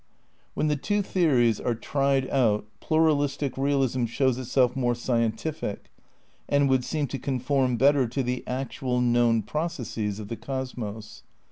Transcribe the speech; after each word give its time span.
When 0.55 0.65
the 0.67 0.75
two 0.75 1.03
theories 1.03 1.59
are 1.61 1.75
tried 1.75 2.27
out 2.31 2.65
pluralistic 2.79 3.55
realism 3.55 4.05
shows 4.05 4.39
itself 4.39 4.75
more 4.75 4.95
scientific, 4.95 5.91
and 6.49 6.67
would 6.71 6.83
seem 6.83 7.05
to 7.09 7.19
conform 7.19 7.77
better 7.77 8.07
to 8.07 8.23
the 8.23 8.43
actual, 8.47 8.99
known 8.99 9.43
processes 9.43 10.17
of 10.17 10.27
the 10.27 10.37
cosmos. 10.37 11.21